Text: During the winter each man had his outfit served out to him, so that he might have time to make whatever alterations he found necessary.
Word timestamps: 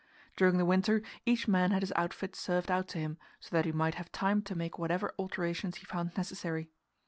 During 0.35 0.57
the 0.57 0.65
winter 0.65 1.03
each 1.27 1.47
man 1.47 1.69
had 1.69 1.83
his 1.83 1.93
outfit 1.95 2.35
served 2.35 2.71
out 2.71 2.87
to 2.87 2.97
him, 2.97 3.19
so 3.39 3.51
that 3.55 3.65
he 3.65 3.71
might 3.71 3.93
have 4.01 4.11
time 4.11 4.41
to 4.41 4.55
make 4.57 4.79
whatever 4.79 5.13
alterations 5.19 5.75
he 5.77 5.85
found 5.85 6.17
necessary. 6.17 6.71